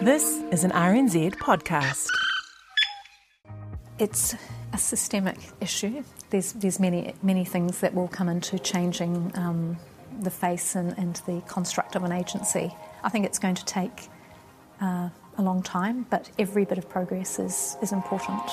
[0.00, 2.06] This is an RNZ podcast.
[3.98, 4.36] It's
[4.72, 6.04] a systemic issue.
[6.30, 9.76] There's there's many many things that will come into changing um,
[10.20, 12.72] the face and, and, the construct of an agency.
[13.02, 14.08] I think it's going to take
[14.80, 18.48] uh, a long time, but every bit of progress is is important.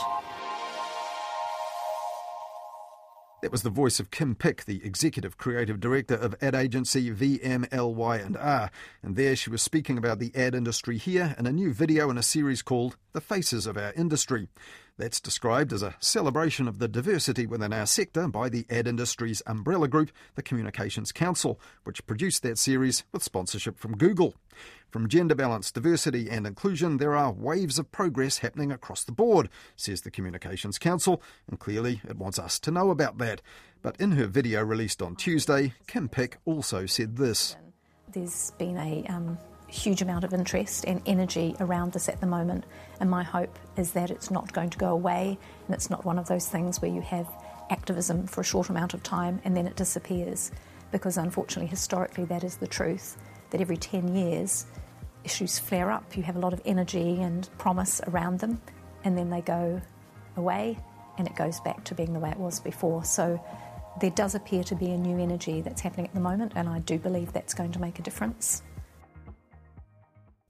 [3.45, 8.71] That was the voice of Kim Pick, the executive creative director of ad agency VMLY&R,
[9.03, 12.17] and there she was speaking about the ad industry here in a new video in
[12.17, 14.47] a series called The Faces of Our Industry.
[14.97, 19.41] That's described as a celebration of the diversity within our sector by the ad industry's
[19.45, 24.35] umbrella group, the Communications Council, which produced that series with sponsorship from Google.
[24.89, 29.49] From gender balance, diversity, and inclusion, there are waves of progress happening across the board,
[29.75, 33.41] says the Communications Council, and clearly it wants us to know about that.
[33.81, 37.57] But in her video released on Tuesday, Kim Pick also said this.
[38.13, 39.37] There's been a um,
[39.67, 42.65] huge amount of interest and energy around this at the moment,
[42.99, 46.19] and my hope is that it's not going to go away and it's not one
[46.19, 47.27] of those things where you have
[47.69, 50.51] activism for a short amount of time and then it disappears.
[50.91, 53.17] Because unfortunately, historically, that is the truth
[53.49, 54.65] that every 10 years,
[55.23, 56.15] issues flare up.
[56.15, 58.61] You have a lot of energy and promise around them,
[59.03, 59.81] and then they go
[60.37, 60.77] away
[61.17, 63.03] and it goes back to being the way it was before.
[63.03, 63.43] So
[63.99, 66.79] there does appear to be a new energy that's happening at the moment, and I
[66.79, 68.61] do believe that's going to make a difference.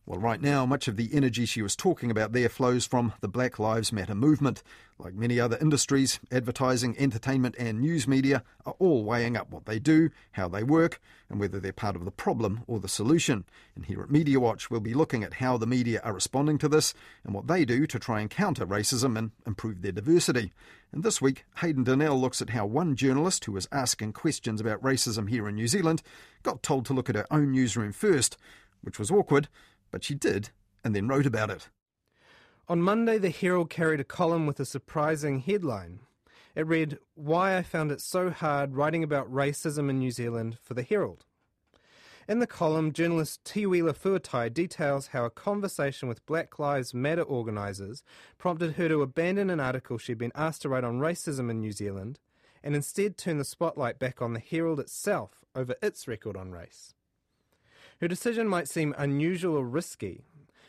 [0.07, 3.27] Well, right now, much of the energy she was talking about there flows from the
[3.27, 4.61] Black Lives Matter movement.
[4.99, 9.79] Like many other industries, advertising, entertainment, and news media are all weighing up what they
[9.79, 13.45] do, how they work, and whether they're part of the problem or the solution.
[13.75, 16.69] And here at Media Watch, we'll be looking at how the media are responding to
[16.69, 20.53] this and what they do to try and counter racism and improve their diversity.
[20.91, 24.83] And this week, Hayden Donnell looks at how one journalist who was asking questions about
[24.83, 26.03] racism here in New Zealand
[26.43, 28.37] got told to look at her own newsroom first,
[28.83, 29.47] which was awkward
[29.95, 30.49] but she did,
[30.83, 31.69] and then wrote about it.
[32.67, 36.01] On Monday, the Herald carried a column with a surprising headline.
[36.53, 40.73] It read, Why I Found It So Hard Writing About Racism in New Zealand for
[40.73, 41.23] the Herald.
[42.27, 48.03] In the column, journalist Teuila Fuatai details how a conversation with Black Lives Matter organisers
[48.37, 51.71] prompted her to abandon an article she'd been asked to write on racism in New
[51.71, 52.19] Zealand
[52.61, 56.95] and instead turn the spotlight back on the Herald itself over its record on race.
[58.01, 60.25] Her decision might seem unusual or risky,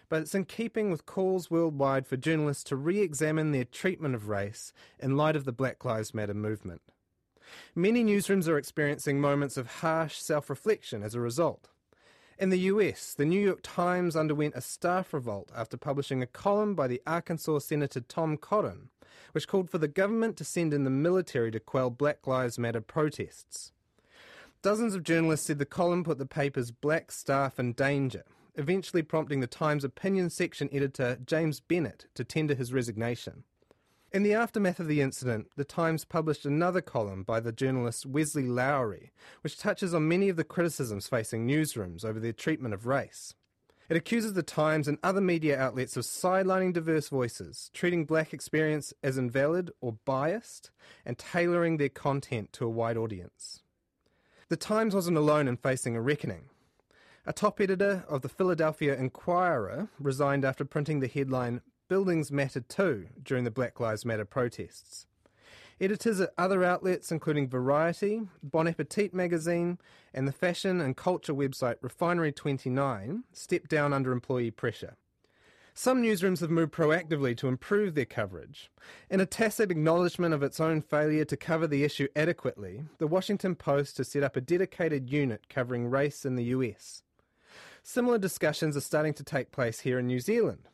[0.08, 4.28] but it's in keeping with calls worldwide for journalists to re examine their treatment of
[4.28, 6.82] race in light of the Black Lives Matter movement.
[7.74, 11.68] Many newsrooms are experiencing moments of harsh self reflection as a result.
[12.38, 16.74] In the US, the New York Times underwent a staff revolt after publishing a column
[16.74, 18.90] by the Arkansas Senator Tom Cotton,
[19.32, 22.82] which called for the government to send in the military to quell Black Lives Matter
[22.82, 23.72] protests.
[24.62, 28.24] Dozens of journalists said the column put the paper's black staff in danger,
[28.56, 33.44] eventually prompting the Times opinion section editor James Bennet to tender his resignation.
[34.12, 38.46] In the aftermath of the incident, the Times published another column by the journalist Wesley
[38.46, 39.12] Lowery,
[39.42, 43.34] which touches on many of the criticisms facing newsrooms over their treatment of race.
[43.88, 48.94] It accuses the Times and other media outlets of sidelining diverse voices, treating black experience
[49.02, 50.70] as invalid or biased,
[51.04, 53.62] and tailoring their content to a wide audience.
[54.48, 56.50] The Times wasn't alone in facing a reckoning.
[57.26, 63.08] A top editor of the Philadelphia Inquirer resigned after printing the headline Buildings Matter Too
[63.20, 65.08] during the Black Lives Matter protests.
[65.80, 69.78] Editors at other outlets, including Variety, Bon Appetit magazine,
[70.14, 74.96] and the fashion and culture website Refinery 29, stepped down under employee pressure.
[75.78, 78.70] Some newsrooms have moved proactively to improve their coverage.
[79.10, 83.54] In a tacit acknowledgement of its own failure to cover the issue adequately, the Washington
[83.54, 87.02] Post has set up a dedicated unit covering race in the US.
[87.82, 90.70] Similar discussions are starting to take place here in New Zealand.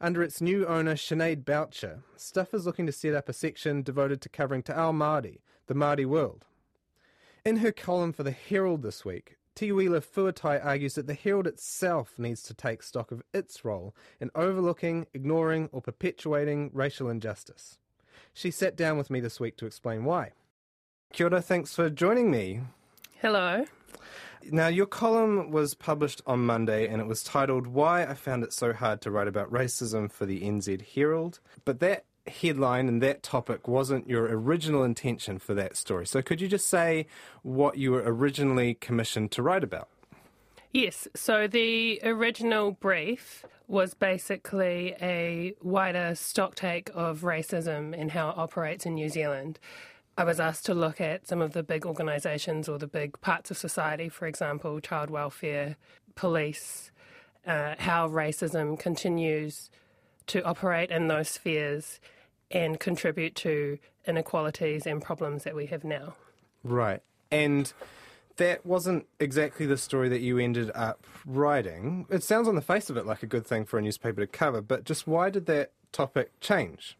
[0.00, 4.20] Under its new owner, Sinead Boucher, Stuff is looking to set up a section devoted
[4.20, 6.44] to covering Te Ao Māori, the Māori world.
[7.44, 12.14] In her column for the Herald this week, Teuila Fuatai argues that the Herald itself
[12.16, 17.76] needs to take stock of its role in overlooking, ignoring, or perpetuating racial injustice.
[18.32, 20.32] She sat down with me this week to explain why.
[21.12, 22.62] Kia ora, thanks for joining me.
[23.20, 23.66] Hello.
[24.50, 28.54] Now, your column was published on Monday and it was titled Why I Found It
[28.54, 31.40] So Hard to Write About Racism for the NZ Herald.
[31.66, 36.06] But that headline and that topic wasn't your original intention for that story.
[36.06, 37.06] So could you just say
[37.42, 39.88] what you were originally commissioned to write about?
[40.72, 48.38] Yes, so the original brief was basically a wider stocktake of racism and how it
[48.38, 49.58] operates in New Zealand.
[50.16, 53.50] I was asked to look at some of the big organisations or the big parts
[53.50, 55.76] of society, for example, child welfare,
[56.14, 56.92] police,
[57.46, 59.70] uh, how racism continues
[60.26, 62.00] to operate in those spheres
[62.50, 66.14] and contribute to inequalities and problems that we have now.
[66.64, 67.02] Right.
[67.30, 67.72] And
[68.36, 72.06] that wasn't exactly the story that you ended up writing.
[72.10, 74.26] It sounds on the face of it like a good thing for a newspaper to
[74.26, 76.96] cover, but just why did that topic change?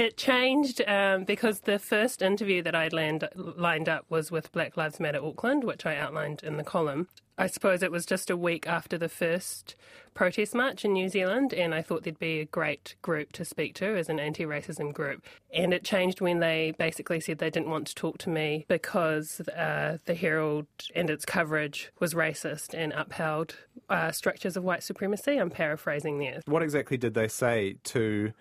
[0.00, 4.78] It changed um, because the first interview that I land, lined up was with Black
[4.78, 7.08] Lives Matter Auckland, which I outlined in the column.
[7.36, 9.74] I suppose it was just a week after the first
[10.14, 13.74] protest march in New Zealand, and I thought there'd be a great group to speak
[13.74, 15.22] to as an anti racism group.
[15.52, 19.42] And it changed when they basically said they didn't want to talk to me because
[19.50, 23.54] uh, the Herald and its coverage was racist and upheld
[23.90, 25.36] uh, structures of white supremacy.
[25.36, 26.40] I'm paraphrasing there.
[26.46, 28.32] What exactly did they say to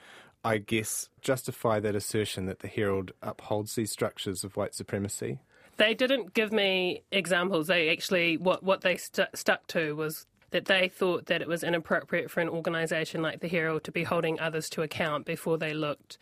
[0.43, 5.39] I guess, justify that assertion that the Herald upholds these structures of white supremacy?
[5.77, 7.67] They didn't give me examples.
[7.67, 11.63] They actually, what, what they st- stuck to was that they thought that it was
[11.63, 15.73] inappropriate for an organisation like the Herald to be holding others to account before they
[15.73, 16.17] looked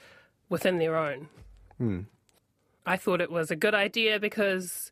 [0.49, 1.29] within their own.
[1.77, 2.01] Hmm.
[2.85, 4.91] I thought it was a good idea because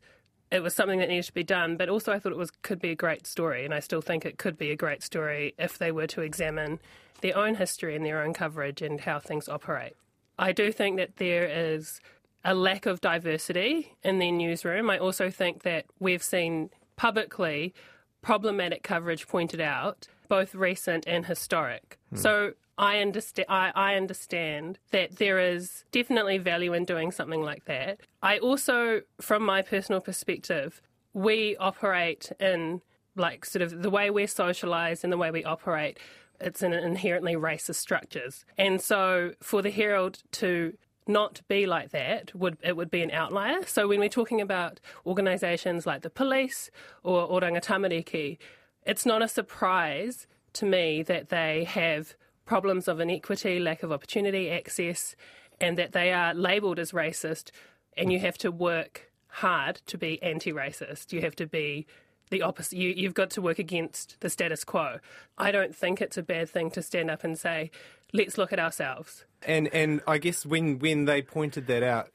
[0.50, 2.80] it was something that needed to be done, but also I thought it was could
[2.80, 5.78] be a great story, and I still think it could be a great story if
[5.78, 6.78] they were to examine
[7.20, 9.94] their own history and their own coverage and how things operate.
[10.38, 12.00] I do think that there is
[12.44, 14.88] a lack of diversity in their newsroom.
[14.90, 17.74] I also think that we've seen publicly
[18.22, 21.98] problematic coverage pointed out, both recent and historic.
[22.10, 22.16] Hmm.
[22.16, 23.46] So I understand.
[23.48, 28.00] I, I, understand that there is definitely value in doing something like that.
[28.22, 30.82] I also, from my personal perspective,
[31.14, 32.82] we operate in
[33.14, 35.98] like sort of the way we're socialized and the way we operate
[36.40, 38.44] it's an inherently racist structures.
[38.58, 40.76] And so for the Herald to
[41.08, 43.64] not be like that would it would be an outlier.
[43.66, 46.70] So when we're talking about organisations like the police
[47.02, 48.38] or Oranga Tamariki,
[48.84, 54.50] it's not a surprise to me that they have problems of inequity, lack of opportunity,
[54.50, 55.14] access,
[55.60, 57.50] and that they are labelled as racist.
[57.96, 61.12] And you have to work hard to be anti-racist.
[61.12, 61.86] You have to be
[62.30, 62.78] the opposite.
[62.78, 64.98] You, you've got to work against the status quo.
[65.38, 67.70] I don't think it's a bad thing to stand up and say,
[68.12, 69.24] let's look at ourselves.
[69.42, 72.10] And and I guess when when they pointed that out,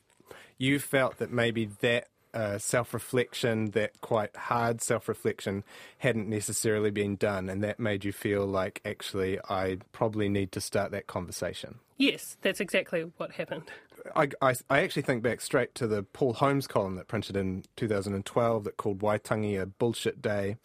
[0.57, 5.63] you felt that maybe that uh, self reflection, that quite hard self reflection,
[5.99, 10.61] hadn't necessarily been done, and that made you feel like actually I probably need to
[10.61, 11.79] start that conversation.
[11.97, 13.71] Yes, that's exactly what happened.
[14.15, 17.63] I, I, I, actually think back straight to the Paul Holmes column that printed in
[17.75, 20.57] 2012 that called Waitangi a bullshit day.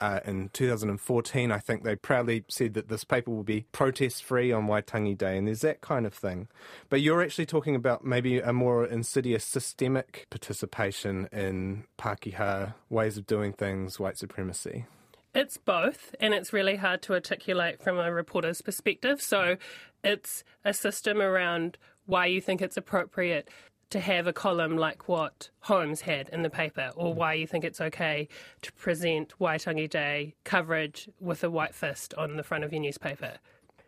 [0.00, 4.50] Uh, in 2014, I think they proudly said that this paper will be protest free
[4.50, 6.48] on Waitangi Day, and there's that kind of thing.
[6.88, 13.26] But you're actually talking about maybe a more insidious systemic participation in Pākehā ways of
[13.26, 14.86] doing things, white supremacy.
[15.34, 19.22] It's both, and it's really hard to articulate from a reporter's perspective.
[19.22, 19.56] So
[20.04, 23.48] it's a system around why you think it's appropriate
[23.90, 27.16] to have a column like what Holmes had in the paper, or mm.
[27.16, 28.26] why you think it's okay
[28.62, 33.34] to present Waitangi Day coverage with a white fist on the front of your newspaper.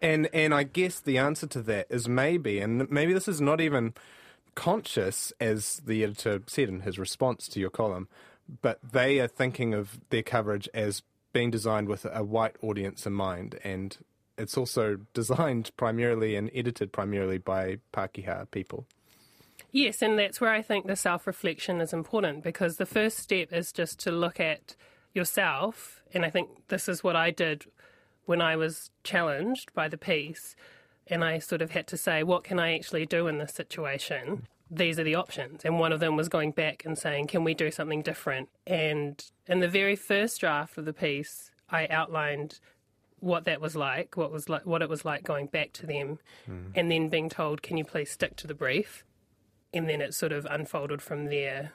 [0.03, 3.63] And and I guess the answer to that is maybe, and maybe this is not
[3.63, 3.95] even
[4.55, 8.09] conscious, as the editor said in his response to your column,
[8.61, 11.03] but they are thinking of their coverage as
[11.33, 13.97] being designed with a white audience in mind, and
[14.39, 18.87] it's also designed primarily and edited primarily by Pākehā people.
[19.71, 23.53] Yes, and that's where I think the self reflection is important because the first step
[23.53, 24.77] is just to look at
[25.15, 26.01] yourself.
[26.13, 27.67] And I think this is what I did
[28.27, 30.55] when I was challenged by the piece.
[31.07, 34.47] And I sort of had to say, what can I actually do in this situation?
[34.71, 35.65] These are the options.
[35.65, 38.49] And one of them was going back and saying, can we do something different?
[38.67, 42.61] And in the very first draft of the piece, I outlined
[43.25, 46.19] what that was like, what was like, what it was like going back to them,
[46.49, 46.71] mm.
[46.75, 49.05] and then being told, "Can you please stick to the brief?"
[49.73, 51.73] And then it sort of unfolded from there.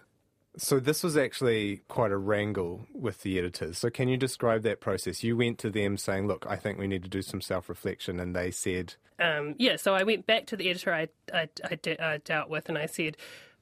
[0.58, 3.78] So this was actually quite a wrangle with the editors.
[3.78, 5.24] So can you describe that process?
[5.24, 8.36] You went to them saying, "Look, I think we need to do some self-reflection," and
[8.36, 12.04] they said, um, "Yeah." So I went back to the editor I, I, I, de-
[12.04, 13.18] I dealt with, and I said,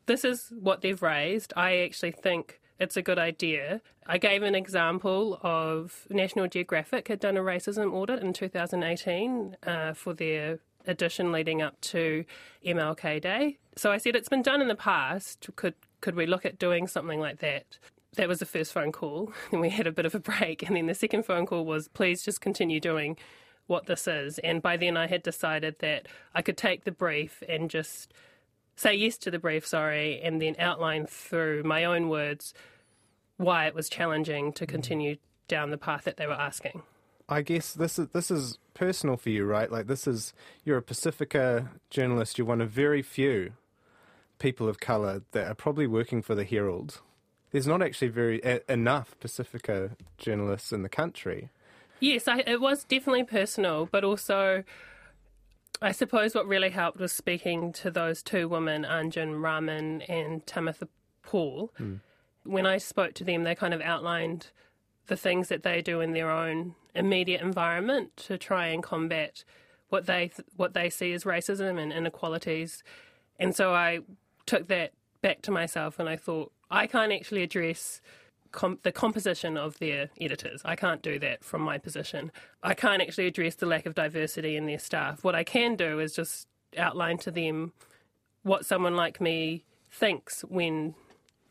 [0.06, 1.54] "This is what they've raised.
[1.56, 3.82] I actually think." It's a good idea.
[4.06, 9.94] I gave an example of National Geographic had done a racism audit in 2018 uh,
[9.94, 12.24] for their edition leading up to
[12.66, 13.58] MLK Day.
[13.76, 15.50] So I said it's been done in the past.
[15.56, 17.78] Could could we look at doing something like that?
[18.16, 20.64] That was the first phone call, and we had a bit of a break.
[20.64, 23.18] And then the second phone call was, please just continue doing
[23.68, 24.40] what this is.
[24.40, 28.14] And by then I had decided that I could take the brief and just
[28.78, 32.54] say yes to the brief, sorry, and then outline through my own words
[33.36, 34.72] why it was challenging to mm-hmm.
[34.72, 35.18] continue
[35.50, 36.84] down the path that they were asking.
[37.30, 39.70] I guess this is this is personal for you, right?
[39.70, 42.38] Like this is you're a Pacifica journalist.
[42.38, 43.54] You're one of very few
[44.40, 47.02] people of color that are probably working for the Herald.
[47.52, 51.50] There's not actually very a, enough Pacifica journalists in the country.
[52.00, 54.64] Yes, I, it was definitely personal, but also
[55.82, 60.88] I suppose what really helped was speaking to those two women, Anjan Raman and Tamatha
[61.22, 61.72] Paul.
[61.80, 62.00] Mm.
[62.44, 64.48] When I spoke to them, they kind of outlined
[65.08, 69.44] the things that they do in their own immediate environment to try and combat
[69.90, 72.84] what they th- what they see as racism and inequalities.
[73.40, 74.00] And so I
[74.46, 78.02] took that back to myself and I thought I can't actually address
[78.58, 80.62] com- the composition of their uh, editors.
[80.66, 82.32] I can't do that from my position.
[82.64, 85.24] I can't actually address the lack of diversity in their staff.
[85.24, 87.72] What I can do is just outline to them
[88.42, 90.96] what someone like me thinks when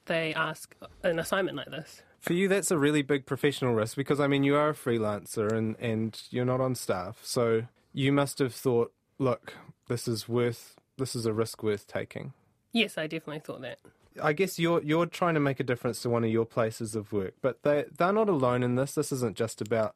[0.06, 2.02] they ask an assignment like this.
[2.20, 5.50] For you, that's a really big professional risk because, I mean, you are a freelancer
[5.52, 7.20] and, and you're not on staff.
[7.22, 9.54] So you must have thought, look,
[9.86, 12.32] this is worth, this is a risk worth taking.
[12.72, 13.78] Yes, I definitely thought that.
[14.22, 17.12] I guess you're you're trying to make a difference to one of your places of
[17.12, 18.94] work, but they they're not alone in this.
[18.94, 19.94] This isn't just about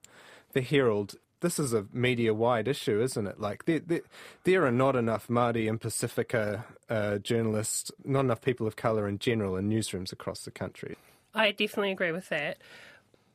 [0.52, 1.16] the Herald.
[1.40, 3.40] This is a media wide issue, isn't it?
[3.40, 4.02] Like there, there,
[4.44, 9.18] there are not enough Māori and Pacifica uh, journalists, not enough people of colour in
[9.18, 10.96] general in newsrooms across the country.
[11.34, 12.58] I definitely agree with that,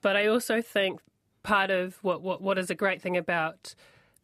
[0.02, 1.02] but I also think
[1.42, 3.74] part of what what, what is a great thing about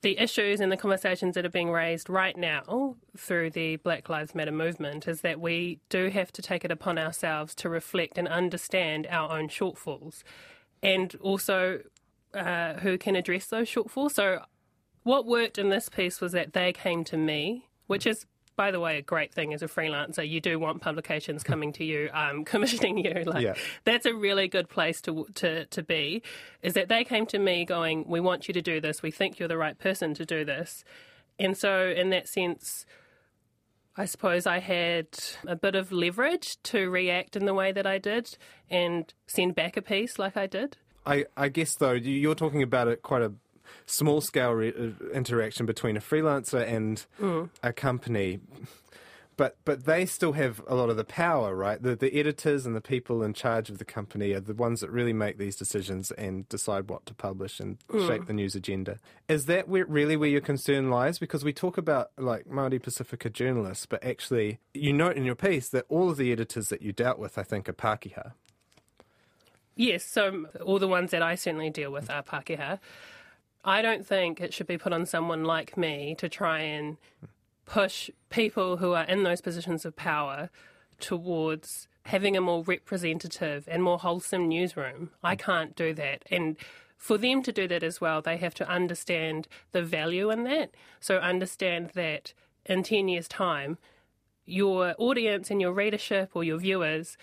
[0.01, 4.33] the issues and the conversations that are being raised right now through the Black Lives
[4.33, 8.27] Matter movement is that we do have to take it upon ourselves to reflect and
[8.27, 10.23] understand our own shortfalls
[10.81, 11.81] and also
[12.33, 14.11] uh, who can address those shortfalls.
[14.11, 14.43] So,
[15.03, 18.79] what worked in this piece was that they came to me, which is by the
[18.79, 20.27] way, a great thing as a freelancer.
[20.27, 23.23] You do want publications coming to you, um, commissioning you.
[23.25, 23.55] Like yeah.
[23.83, 26.21] that's a really good place to to to be.
[26.61, 29.01] Is that they came to me going, "We want you to do this.
[29.01, 30.83] We think you're the right person to do this."
[31.39, 32.85] And so, in that sense,
[33.97, 35.07] I suppose I had
[35.45, 38.37] a bit of leverage to react in the way that I did
[38.69, 40.77] and send back a piece like I did.
[41.05, 43.33] I, I guess though you're talking about it quite a
[43.85, 47.49] small scale re- uh, interaction between a freelancer and mm.
[47.63, 48.39] a company.
[49.37, 51.81] But but they still have a lot of the power, right?
[51.81, 54.91] The the editors and the people in charge of the company are the ones that
[54.91, 58.07] really make these decisions and decide what to publish and mm.
[58.07, 58.99] shape the news agenda.
[59.27, 61.17] Is that where, really where your concern lies?
[61.17, 65.69] Because we talk about like Māori Pacifica journalists, but actually you note in your piece
[65.69, 68.33] that all of the editors that you dealt with, I think, are Pākehā.
[69.75, 72.79] Yes, so all the ones that I certainly deal with are Pākehā.
[73.63, 76.97] I don't think it should be put on someone like me to try and
[77.65, 80.49] push people who are in those positions of power
[80.99, 85.11] towards having a more representative and more wholesome newsroom.
[85.23, 86.23] I can't do that.
[86.31, 86.57] And
[86.97, 90.71] for them to do that as well, they have to understand the value in that.
[90.99, 92.33] So, understand that
[92.65, 93.77] in 10 years' time,
[94.45, 97.17] your audience and your readership or your viewers,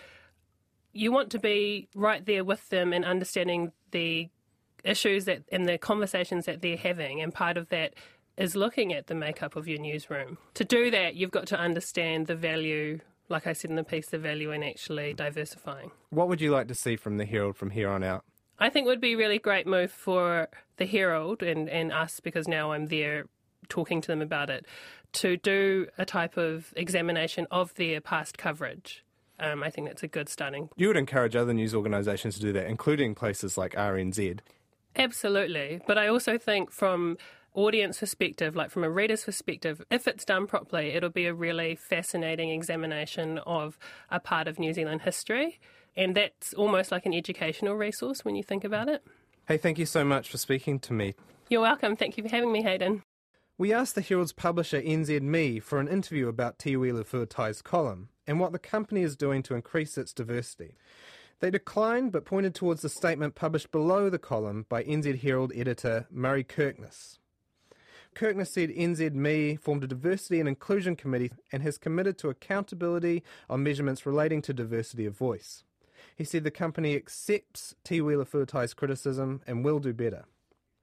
[0.92, 4.30] you want to be right there with them and understanding the
[4.85, 7.94] issues that and the conversations that they're having, and part of that
[8.37, 10.38] is looking at the makeup of your newsroom.
[10.54, 14.08] To do that, you've got to understand the value, like I said in the piece,
[14.08, 15.90] the value in actually diversifying.
[16.11, 18.25] What would you like to see from the Herald from here on out?
[18.61, 22.49] I think would be a really great move for the Herald and, and us because
[22.49, 23.26] now I'm there
[23.68, 24.66] talking to them about it
[25.12, 29.04] to do a type of examination of their past coverage.
[29.40, 30.68] Um, I think that's a good starting.
[30.76, 34.40] You would encourage other news organisations to do that, including places like RNZ.
[34.97, 35.80] Absolutely.
[35.87, 37.16] But I also think from
[37.54, 41.75] audience perspective, like from a reader's perspective, if it's done properly, it'll be a really
[41.75, 43.78] fascinating examination of
[44.11, 45.61] a part of New Zealand history.
[45.97, 49.02] And that's almost like an educational resource when you think about it.
[49.47, 51.14] Hey, thank you so much for speaking to me.
[51.49, 51.97] You're welcome.
[51.97, 53.02] Thank you for having me, Hayden.
[53.57, 58.52] We asked the Herald's publisher NZME for an interview about Teuila Fuatai's column and what
[58.52, 60.76] the company is doing to increase its diversity.
[61.40, 66.07] They declined but pointed towards the statement published below the column by NZ Herald editor
[66.11, 67.18] Murray Kirkness.
[68.14, 73.62] Kirkness said NZME formed a diversity and inclusion committee and has committed to accountability on
[73.62, 75.62] measurements relating to diversity of voice.
[76.16, 80.25] He said the company accepts Teuila Fuatai's criticism and will do better.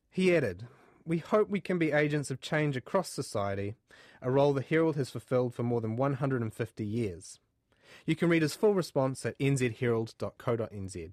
[0.10, 0.68] He added,
[1.06, 3.76] We hope we can be agents of change across society,
[4.22, 7.40] a role the Herald has fulfilled for more than 150 years.
[8.06, 11.12] You can read his full response at nzherald.co.nz.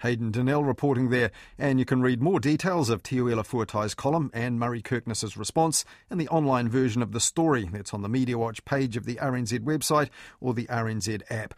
[0.00, 4.58] Hayden Donnell reporting there, and you can read more details of Teuila Fuatai's column and
[4.58, 8.64] Murray Kirkness's response in the online version of the story that's on the Media Watch
[8.64, 10.08] page of the RNZ website
[10.40, 11.48] or the RNZ app.